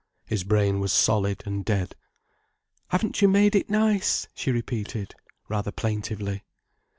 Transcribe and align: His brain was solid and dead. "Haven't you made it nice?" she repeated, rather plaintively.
His 0.25 0.43
brain 0.43 0.79
was 0.79 0.91
solid 0.91 1.43
and 1.45 1.63
dead. 1.63 1.95
"Haven't 2.87 3.21
you 3.21 3.27
made 3.27 3.55
it 3.55 3.69
nice?" 3.69 4.27
she 4.33 4.49
repeated, 4.49 5.13
rather 5.47 5.71
plaintively. 5.71 6.41